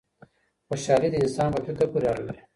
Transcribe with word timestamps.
خوشحالي 0.67 1.09
د 1.11 1.15
انسان 1.23 1.49
په 1.53 1.59
فکر 1.65 1.85
پوري 1.91 2.07
اړه 2.11 2.23
لري. 2.27 2.41